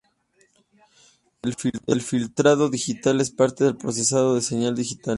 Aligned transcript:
El 1.43 2.01
filtrado 2.01 2.69
digital 2.71 3.21
es 3.21 3.29
parte 3.29 3.63
del 3.65 3.77
procesado 3.77 4.33
de 4.33 4.41
señal 4.41 4.73
digital. 4.73 5.09